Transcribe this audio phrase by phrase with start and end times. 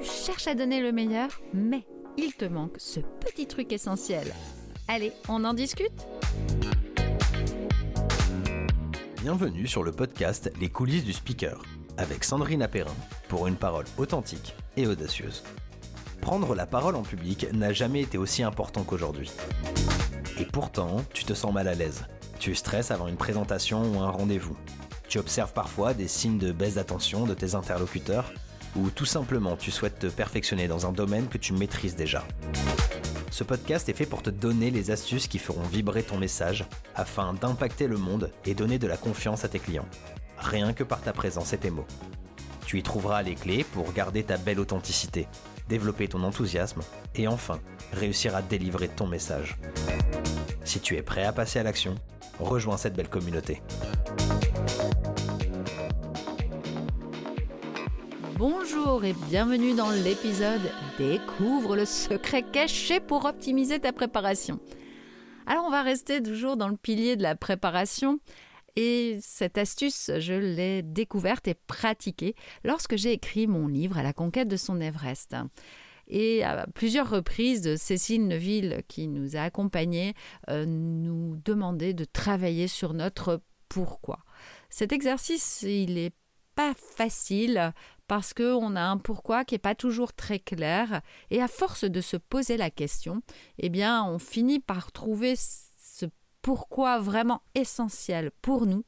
[0.00, 1.84] Tu cherches à donner le meilleur, mais
[2.16, 4.32] il te manque ce petit truc essentiel.
[4.86, 5.90] Allez, on en discute?
[9.20, 11.60] Bienvenue sur le podcast Les coulisses du speaker,
[11.96, 12.94] avec Sandrine Apérin,
[13.26, 15.42] pour une parole authentique et audacieuse.
[16.20, 19.32] Prendre la parole en public n'a jamais été aussi important qu'aujourd'hui.
[20.38, 22.04] Et pourtant, tu te sens mal à l'aise.
[22.38, 24.56] Tu stresses avant une présentation ou un rendez-vous.
[25.08, 28.32] Tu observes parfois des signes de baisse d'attention de tes interlocuteurs
[28.76, 32.24] ou tout simplement tu souhaites te perfectionner dans un domaine que tu maîtrises déjà.
[33.30, 36.64] Ce podcast est fait pour te donner les astuces qui feront vibrer ton message
[36.94, 39.88] afin d'impacter le monde et donner de la confiance à tes clients.
[40.38, 41.86] Rien que par ta présence et tes mots.
[42.66, 45.26] Tu y trouveras les clés pour garder ta belle authenticité,
[45.68, 46.80] développer ton enthousiasme
[47.14, 47.60] et enfin
[47.92, 49.56] réussir à délivrer ton message.
[50.64, 51.94] Si tu es prêt à passer à l'action,
[52.38, 53.62] rejoins cette belle communauté.
[58.38, 60.60] Bonjour et bienvenue dans l'épisode
[60.96, 64.60] Découvre le secret caché pour optimiser ta préparation.
[65.44, 68.20] Alors on va rester toujours dans le pilier de la préparation
[68.76, 74.12] et cette astuce, je l'ai découverte et pratiquée lorsque j'ai écrit mon livre à la
[74.12, 75.34] conquête de son Everest.
[76.06, 80.14] Et à plusieurs reprises, Cécile Neville, qui nous a accompagnés,
[80.48, 84.20] euh, nous demandait de travailler sur notre pourquoi.
[84.70, 86.14] Cet exercice, il est
[86.54, 87.72] pas facile
[88.08, 92.00] parce qu'on a un pourquoi qui n'est pas toujours très clair et à force de
[92.00, 93.22] se poser la question,
[93.58, 96.06] eh bien on finit par trouver ce
[96.42, 98.84] pourquoi vraiment essentiel pour nous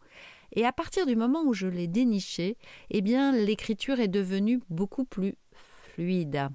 [0.52, 2.56] et à partir du moment où je l'ai déniché,
[2.90, 6.48] eh bien l'écriture est devenue beaucoup plus fluide.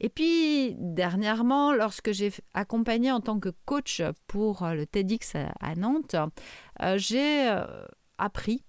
[0.00, 6.14] Et puis, dernièrement, lorsque j'ai accompagné en tant que coach pour le TEDx à Nantes,
[6.82, 7.64] euh, j'ai euh,
[8.16, 8.64] appris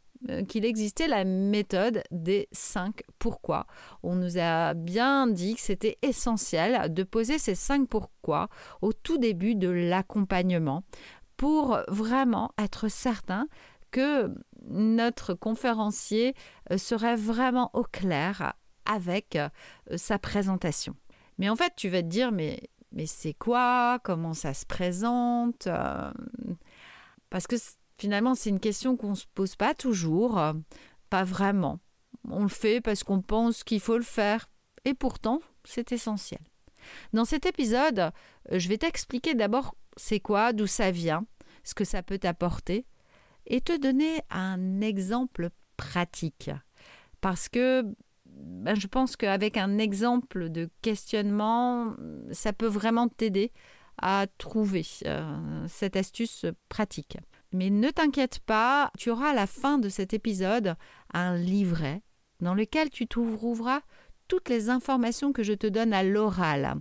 [0.47, 3.67] qu'il existait la méthode des cinq pourquoi.
[4.03, 8.49] On nous a bien dit que c'était essentiel de poser ces cinq pourquoi
[8.81, 10.83] au tout début de l'accompagnement
[11.37, 13.47] pour vraiment être certain
[13.91, 14.33] que
[14.67, 16.35] notre conférencier
[16.71, 18.53] euh, serait vraiment au clair
[18.85, 19.49] avec euh,
[19.95, 20.95] sa présentation.
[21.37, 23.99] Mais en fait, tu vas te dire, mais, mais c'est quoi?
[24.03, 25.69] Comment ça se présente?
[27.29, 27.55] Parce que
[27.99, 30.41] Finalement, c'est une question qu'on ne se pose pas toujours,
[31.09, 31.79] pas vraiment.
[32.29, 34.49] On le fait parce qu'on pense qu'il faut le faire.
[34.85, 36.39] Et pourtant, c'est essentiel.
[37.11, 38.11] Dans cet épisode,
[38.49, 41.25] je vais t'expliquer d'abord c'est quoi, d'où ça vient,
[41.65, 42.85] ce que ça peut t'apporter,
[43.45, 46.51] et te donner un exemple pratique.
[47.19, 47.83] Parce que
[48.25, 51.95] ben, je pense qu'avec un exemple de questionnement,
[52.31, 53.51] ça peut vraiment t'aider
[54.01, 57.17] à trouver euh, cette astuce pratique.
[57.51, 60.75] Mais ne t'inquiète pas, tu auras à la fin de cet épisode
[61.13, 62.01] un livret
[62.41, 63.81] dans lequel tu trouveras
[64.27, 66.75] toutes les informations que je te donne à l'oral.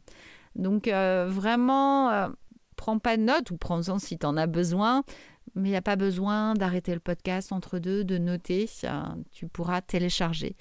[0.55, 2.29] Donc euh, vraiment, euh,
[2.77, 5.03] prends pas de notes ou prends-en si tu en as besoin,
[5.55, 8.69] mais il n'y a pas besoin d'arrêter le podcast entre deux, de noter.
[8.85, 9.03] Euh,
[9.33, 10.57] tu pourras télécharger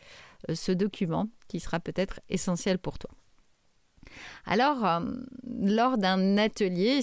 [0.53, 3.09] ce document qui sera peut-être essentiel pour toi.
[4.45, 5.01] Alors,
[5.43, 7.01] lors d'un atelier,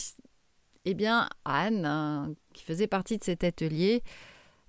[0.84, 4.02] eh bien, Anne, qui faisait partie de cet atelier,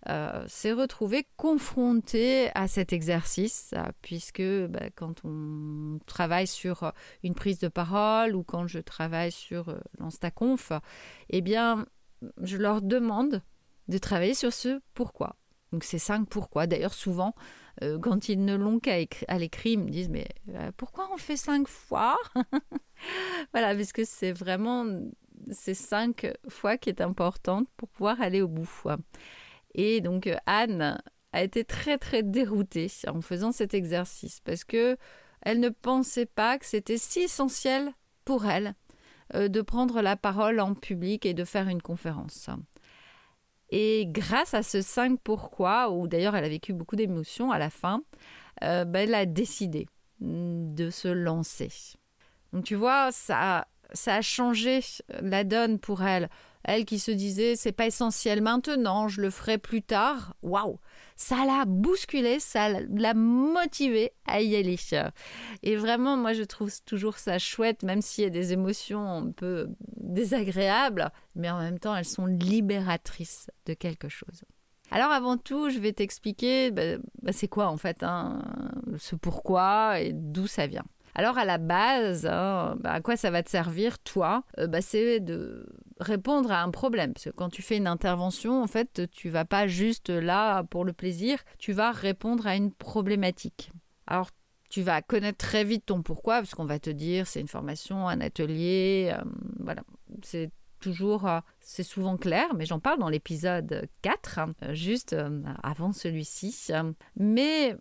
[0.07, 6.91] euh, s'est retrouvée confrontée à cet exercice, euh, puisque bah, quand on travaille sur
[7.23, 10.71] une prise de parole ou quand je travaille sur euh, l'Instaconf,
[11.31, 11.87] eh bien,
[12.39, 13.41] je leur demande
[13.87, 15.37] de travailler sur ce pourquoi.
[15.71, 16.67] Donc c'est cinq pourquoi.
[16.67, 17.33] D'ailleurs, souvent,
[18.01, 18.99] quand ils ne l'ont qu'à
[19.37, 20.29] l'écrit, ils me disent mais
[20.77, 22.17] pourquoi on fait cinq fois?
[23.53, 24.85] Voilà, parce que c'est vraiment
[25.51, 28.69] ces cinq fois qui est importante pour pouvoir aller au bout.
[29.73, 31.01] Et donc Anne
[31.33, 34.97] a été très très déroutée en faisant cet exercice parce que
[35.41, 37.91] elle ne pensait pas que c'était si essentiel
[38.23, 38.73] pour elle
[39.35, 42.49] euh, de prendre la parole en public et de faire une conférence.
[43.69, 47.69] Et grâce à ce 5 pourquoi, où d'ailleurs elle a vécu beaucoup d'émotions à la
[47.69, 48.01] fin,
[48.63, 49.87] euh, ben, elle a décidé
[50.19, 51.71] de se lancer.
[52.53, 54.81] Donc tu vois, ça ça a changé
[55.21, 56.29] la donne pour elle.
[56.67, 60.35] Elle qui se disait c'est pas essentiel maintenant, je le ferai plus tard.
[60.41, 60.79] Waouh,
[61.15, 64.77] ça l'a bousculé, ça l'a motivé à y aller.
[65.61, 69.31] Et vraiment, moi je trouve toujours ça chouette, même s'il y a des émotions un
[69.31, 69.67] peu
[69.97, 74.43] désagréables, mais en même temps elles sont libératrices de quelque chose.
[74.91, 78.41] Alors avant tout, je vais t'expliquer bah, bah, c'est quoi en fait hein,
[78.97, 80.85] ce pourquoi et d'où ça vient.
[81.15, 84.43] Alors à la base, hein, bah, à quoi ça va te servir, toi?
[84.59, 85.65] Euh, bah, C'est de
[85.99, 87.13] répondre à un problème.
[87.13, 90.85] Parce que quand tu fais une intervention, en fait, tu vas pas juste là pour
[90.85, 93.71] le plaisir, tu vas répondre à une problématique.
[94.07, 94.29] Alors
[94.69, 98.07] tu vas connaître très vite ton pourquoi, parce qu'on va te dire c'est une formation,
[98.07, 99.23] un atelier, euh,
[99.59, 99.83] voilà.
[100.23, 105.15] C'est toujours, euh, c'est souvent clair, mais j'en parle dans l'épisode 4, euh, juste
[105.63, 106.71] avant celui-ci.
[107.15, 107.77] Mais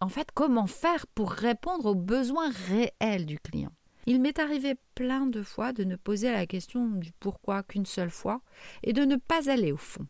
[0.00, 3.72] en fait, comment faire pour répondre aux besoins réels du client?
[4.06, 8.10] Il m'est arrivé plein de fois de ne poser la question du pourquoi qu'une seule
[8.10, 8.40] fois
[8.82, 10.06] et de ne pas aller au fond.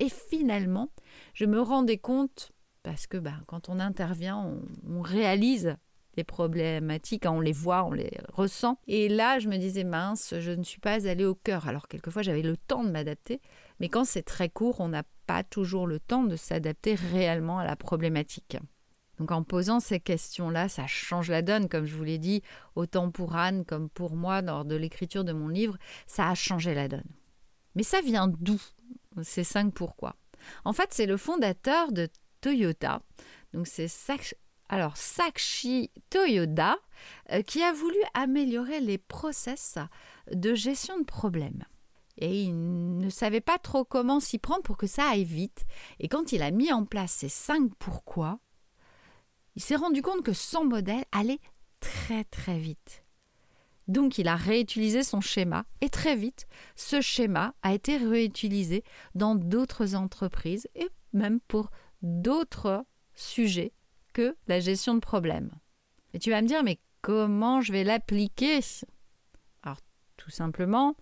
[0.00, 0.90] Et finalement,
[1.34, 2.52] je me rendais compte,
[2.82, 4.58] parce que ben, quand on intervient,
[4.88, 5.76] on, réalise
[6.16, 8.78] les problématiques, hein, on les voit, on les ressent.
[8.88, 11.68] Et là, je me disais, mince, je ne suis pas allée au cœur.
[11.68, 13.40] Alors, quelquefois, j'avais le temps de m'adapter,
[13.78, 17.64] mais quand c'est très court, on n'a pas toujours le temps de s'adapter réellement à
[17.64, 18.56] la problématique.
[19.18, 22.42] Donc en posant ces questions-là, ça change la donne, comme je vous l'ai dit,
[22.76, 25.76] autant pour Anne comme pour moi lors de l'écriture de mon livre,
[26.06, 27.10] ça a changé la donne.
[27.74, 28.60] Mais ça vient d'où
[29.22, 30.14] ces cinq pourquoi?
[30.64, 32.08] En fait, c'est le fondateur de
[32.40, 33.02] Toyota,
[33.52, 33.88] donc c'est
[34.68, 36.76] alors Sakshi Toyoda,
[37.32, 39.78] euh, qui a voulu améliorer les process
[40.30, 41.64] de gestion de problèmes.
[42.18, 45.64] Et il ne savait pas trop comment s'y prendre pour que ça aille vite.
[46.00, 48.40] Et quand il a mis en place ces cinq pourquoi,
[49.56, 51.40] il s'est rendu compte que son modèle allait
[51.80, 53.04] très très vite.
[53.88, 56.46] Donc il a réutilisé son schéma et très vite,
[56.76, 58.84] ce schéma a été réutilisé
[59.14, 61.70] dans d'autres entreprises et même pour
[62.02, 62.84] d'autres
[63.14, 63.72] sujets
[64.12, 65.50] que la gestion de problèmes.
[66.12, 68.60] Et tu vas me dire, mais comment je vais l'appliquer?
[69.62, 69.78] Alors
[70.18, 70.94] tout simplement,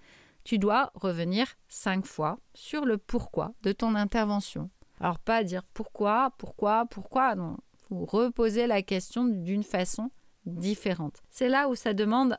[0.44, 4.70] tu dois revenir cinq fois sur le pourquoi de ton intervention.
[5.00, 7.56] Alors pas dire pourquoi, pourquoi, pourquoi, non
[7.90, 10.10] vous reposez la question d'une façon
[10.44, 11.22] différente.
[11.28, 12.38] C'est là où ça demande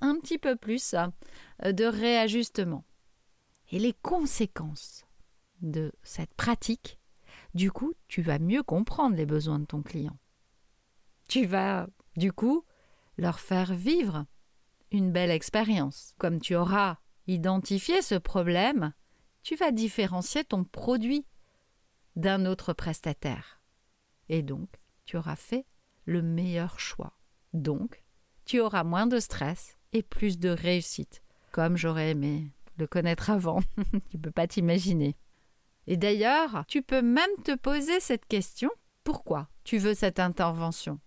[0.00, 2.84] un petit peu plus euh, de réajustement.
[3.70, 5.04] Et les conséquences
[5.60, 6.98] de cette pratique,
[7.54, 10.18] du coup, tu vas mieux comprendre les besoins de ton client.
[11.28, 12.64] Tu vas, du coup,
[13.16, 14.26] leur faire vivre
[14.92, 16.14] une belle expérience.
[16.18, 18.92] Comme tu auras identifié ce problème,
[19.42, 21.26] tu vas différencier ton produit
[22.14, 23.60] d'un autre prestataire.
[24.28, 24.68] Et donc,
[25.06, 25.64] tu auras fait
[26.04, 27.18] le meilleur choix.
[27.52, 28.04] Donc,
[28.44, 31.22] tu auras moins de stress et plus de réussite,
[31.52, 33.60] comme j'aurais aimé le connaître avant.
[34.10, 35.16] tu ne peux pas t'imaginer.
[35.86, 38.70] Et d'ailleurs, tu peux même te poser cette question
[39.04, 40.98] pourquoi tu veux cette intervention?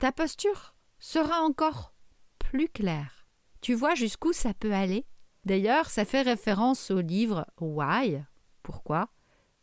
[0.00, 1.92] Ta posture sera encore
[2.38, 3.28] plus claire.
[3.60, 5.06] Tu vois jusqu'où ça peut aller?
[5.44, 8.22] D'ailleurs, ça fait référence au livre Why?
[8.62, 9.10] Pourquoi?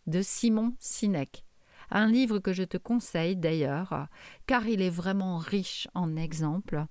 [0.05, 1.42] de Simon Sinek
[1.93, 4.07] un livre que je te conseille d'ailleurs,
[4.47, 6.85] car il est vraiment riche en exemples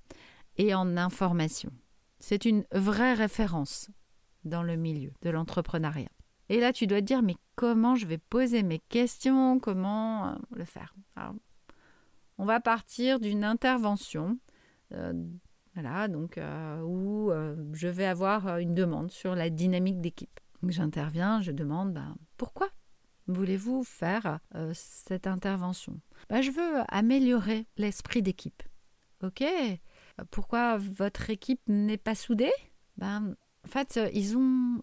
[0.57, 1.73] et en informations.
[2.19, 3.91] C'est une vraie référence
[4.45, 6.09] dans le milieu de l'entrepreneuriat.
[6.49, 10.35] Et là, tu dois te dire, mais comment je vais poser mes questions, comment euh,
[10.55, 10.93] le faire?
[12.37, 14.37] On va partir d'une intervention,
[14.93, 15.13] euh,
[15.73, 17.31] voilà, donc euh, où
[17.73, 20.39] je vais avoir une demande sur la dynamique d'équipe.
[20.67, 22.69] J'interviens, je demande, ben, pourquoi
[23.27, 25.99] voulez-vous faire euh, cette intervention?
[26.29, 28.63] Bah, Je veux améliorer l'esprit d'équipe.
[29.23, 29.43] Ok?
[30.31, 32.51] Pourquoi votre équipe n'est pas soudée?
[32.97, 33.35] Ben,
[33.65, 34.81] En fait, ils ont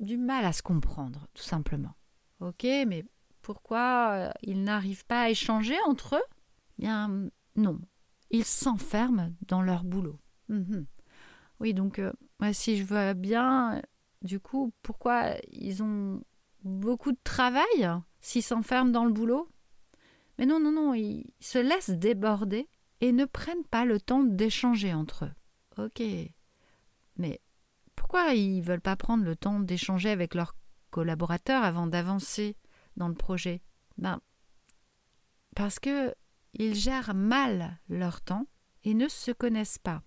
[0.00, 1.94] du mal à se comprendre, tout simplement.
[2.40, 3.04] Ok, mais
[3.40, 6.24] pourquoi euh, ils n'arrivent pas à échanger entre eux?
[6.78, 7.80] Bien, non.
[8.30, 10.18] Ils s'enferment dans leur boulot.
[10.48, 10.86] Mhm.
[11.60, 12.12] Oui, donc, euh,
[12.52, 13.80] si je vois bien,
[14.22, 16.22] du coup, pourquoi ils ont
[16.66, 17.88] beaucoup de travail
[18.20, 19.48] s'ils s'enferment dans le boulot.
[20.38, 22.68] Mais non, non, non, ils se laissent déborder
[23.00, 25.84] et ne prennent pas le temps d'échanger entre eux.
[25.84, 26.02] Ok.
[27.16, 27.40] Mais
[27.94, 30.54] pourquoi ils veulent pas prendre le temps d'échanger avec leurs
[30.90, 32.56] collaborateurs avant d'avancer
[32.96, 33.62] dans le projet?
[33.96, 34.20] Ben
[35.54, 36.14] parce que
[36.52, 38.46] ils gèrent mal leur temps
[38.84, 40.02] et ne se connaissent pas.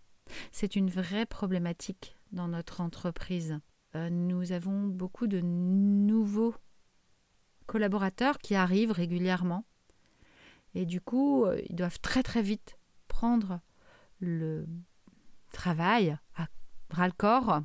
[0.51, 3.59] C'est une vraie problématique dans notre entreprise.
[3.95, 6.53] Euh, nous avons beaucoup de nouveaux
[7.65, 9.65] collaborateurs qui arrivent régulièrement.
[10.75, 12.77] Et du coup, euh, ils doivent très très vite
[13.07, 13.59] prendre
[14.19, 14.67] le
[15.51, 16.47] travail à
[16.89, 17.61] bras le corps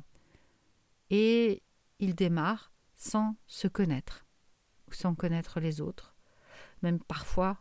[1.09, 1.61] et
[1.99, 4.25] ils démarrent sans se connaître
[4.87, 6.15] ou sans connaître les autres.
[6.81, 7.57] Même parfois,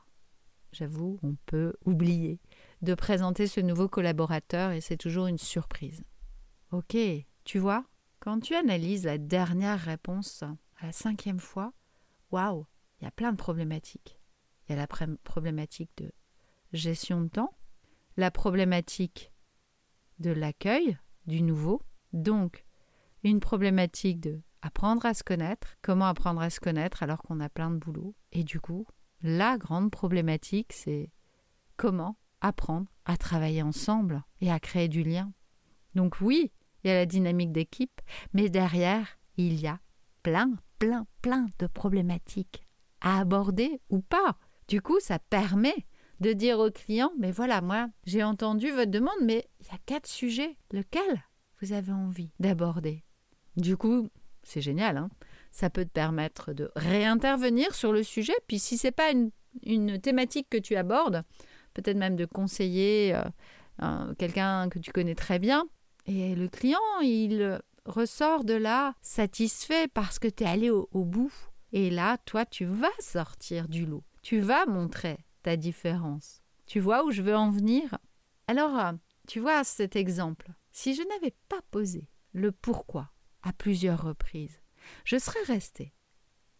[0.72, 2.40] j'avoue, on peut oublier
[2.82, 6.04] de présenter ce nouveau collaborateur et c'est toujours une surprise.
[6.72, 6.96] Ok,
[7.44, 7.84] tu vois,
[8.24, 11.74] quand tu analyses la dernière réponse à la cinquième fois,
[12.30, 12.64] waouh,
[12.98, 14.18] il y a plein de problématiques.
[14.66, 16.10] Il y a la problématique de
[16.72, 17.54] gestion de temps,
[18.16, 19.30] la problématique
[20.20, 21.82] de l'accueil du nouveau,
[22.14, 22.64] donc
[23.24, 27.50] une problématique de apprendre à se connaître, comment apprendre à se connaître alors qu'on a
[27.50, 28.86] plein de boulot, et du coup,
[29.20, 31.10] la grande problématique, c'est
[31.76, 35.30] comment apprendre à travailler ensemble et à créer du lien.
[35.94, 36.52] Donc oui,
[36.84, 38.00] il y a la dynamique d'équipe,
[38.32, 39.80] mais derrière, il y a
[40.22, 42.62] plein, plein, plein de problématiques
[43.00, 44.36] à aborder ou pas.
[44.68, 45.86] Du coup, ça permet
[46.20, 49.78] de dire au client, mais voilà, moi, j'ai entendu votre demande, mais il y a
[49.84, 50.56] quatre sujets.
[50.72, 51.22] Lequel
[51.60, 53.04] vous avez envie d'aborder?
[53.56, 54.08] Du coup,
[54.42, 55.10] c'est génial, hein
[55.54, 58.34] ça peut te permettre de réintervenir sur le sujet.
[58.48, 61.22] Puis si c'est pas une, thématique que tu abordes,
[61.74, 63.16] peut-être même de conseiller
[63.80, 65.64] euh, quelqu'un que tu connais très bien.
[66.06, 71.04] Et le client, il ressort de là satisfait parce que tu es allé au, au
[71.04, 71.32] bout.
[71.72, 74.04] Et là, toi, tu vas sortir du lot.
[74.22, 76.42] Tu vas montrer ta différence.
[76.66, 77.98] Tu vois où je veux en venir?
[78.46, 78.94] Alors,
[79.26, 80.52] tu vois cet exemple.
[80.72, 83.10] Si je n'avais pas posé le pourquoi
[83.42, 84.60] à plusieurs reprises,
[85.04, 85.94] je serais resté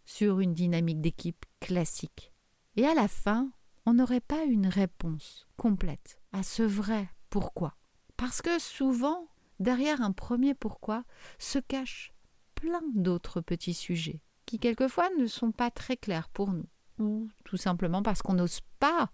[0.05, 2.33] sur une dynamique d'équipe classique.
[2.77, 3.51] Et à la fin,
[3.87, 7.77] on n'aurait pas une réponse complète à ce vrai pourquoi.
[8.17, 9.29] Parce que souvent,
[9.61, 11.05] derrière un premier pourquoi
[11.39, 12.13] se cachent
[12.55, 16.67] plein d'autres petits sujets qui quelquefois ne sont pas très clairs pour nous,
[16.99, 19.11] ou tout simplement parce qu'on n'ose pas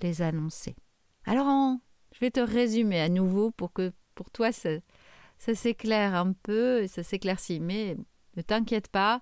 [0.00, 0.74] les annoncer.
[1.24, 1.78] Alors,
[2.12, 4.70] je vais te résumer à nouveau pour que pour toi ça,
[5.38, 7.60] s'éclaire un peu et ça s'éclaircit.
[7.60, 7.96] Mais
[8.36, 9.20] ne t'inquiète pas,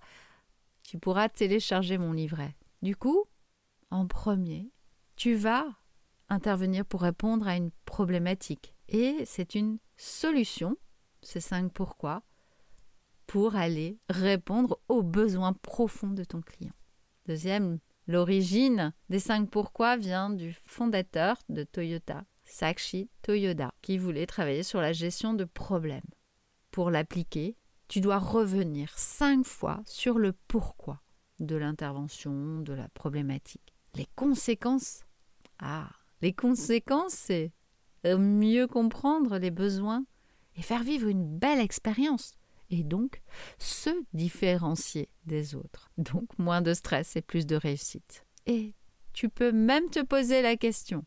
[0.83, 2.57] tu pourras télécharger mon livret.
[2.83, 3.25] Du coup,
[3.91, 4.71] en premier,
[5.17, 5.67] tu vas
[6.29, 8.75] intervenir pour répondre à une problématique.
[8.89, 10.77] Et c'est une solution,
[11.23, 12.23] ces cinq pourquoi,
[13.27, 16.75] pour aller répondre aux besoins profonds de ton client.
[17.27, 17.79] Deuxième,
[18.09, 24.81] l'origine des cinq pourquoi vient du fondateur de Toyota, Sakshi Toyoda, qui voulait travailler sur
[24.81, 26.03] la gestion de problèmes.
[26.73, 27.57] Pour l'appliquer,
[27.87, 31.01] tu dois revenir cinq fois sur le pourquoi
[31.39, 33.75] de l'intervention, de la problématique.
[33.95, 35.05] Les conséquences?
[35.61, 35.91] Ah,
[36.23, 37.53] les conséquences, c'est
[38.05, 40.05] mieux comprendre les besoins
[40.57, 42.35] et faire vivre une belle expérience
[42.71, 43.21] et donc
[43.59, 45.91] se différencier des autres.
[45.99, 48.25] Donc moins de stress et plus de réussite.
[48.47, 48.75] Et
[49.13, 51.05] tu peux même te poser la question.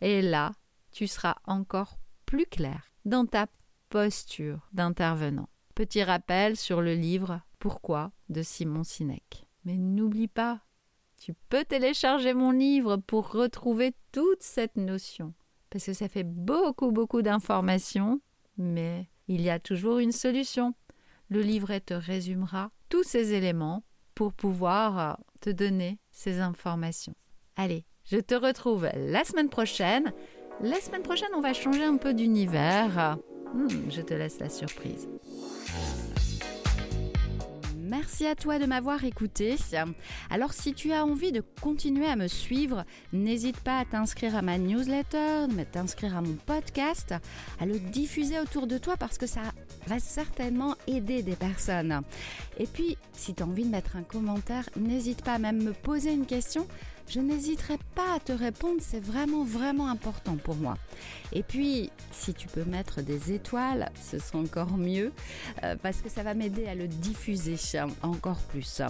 [0.00, 0.52] Et là,
[0.92, 3.46] tu seras encore plus clair dans ta
[3.88, 5.48] posture d'intervenant.
[5.74, 9.46] Petit rappel sur le livre Pourquoi de Simon Sinek.
[9.64, 10.60] Mais n'oublie pas,
[11.16, 15.34] tu peux télécharger mon livre pour retrouver toute cette notion.
[15.70, 18.20] Parce que ça fait beaucoup, beaucoup d'informations,
[18.58, 20.74] mais il y a toujours une solution.
[21.28, 23.84] Le livret te résumera tous ces éléments
[24.14, 27.14] pour pouvoir euh, te donner ces informations.
[27.56, 30.12] Allez, je te retrouve la semaine prochaine.
[30.60, 33.16] La semaine prochaine, on va changer un peu d'univers.
[33.54, 35.08] Hmm, je te laisse la surprise.
[37.90, 39.56] Merci à toi de m'avoir écouté.
[40.30, 44.42] Alors si tu as envie de continuer à me suivre, n'hésite pas à t'inscrire à
[44.42, 47.16] ma newsletter, à t'inscrire à mon podcast,
[47.58, 49.40] à le diffuser autour de toi parce que ça
[49.88, 52.02] va certainement aider des personnes.
[52.58, 55.72] Et puis, si tu as envie de mettre un commentaire, n'hésite pas à même me
[55.72, 56.68] poser une question
[57.10, 60.76] je n'hésiterai pas à te répondre, c'est vraiment vraiment important pour moi.
[61.32, 65.12] Et puis, si tu peux mettre des étoiles, ce sera encore mieux,
[65.64, 67.56] euh, parce que ça va m'aider à le diffuser
[68.02, 68.80] encore plus.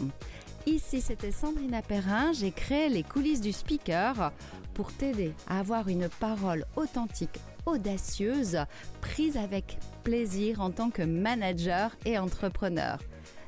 [0.66, 4.32] Ici, c'était Sandrine Perrin, j'ai créé les coulisses du speaker
[4.74, 8.58] pour t'aider à avoir une parole authentique, audacieuse,
[9.00, 12.98] prise avec plaisir en tant que manager et entrepreneur.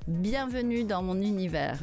[0.09, 1.79] Bienvenue dans mon univers.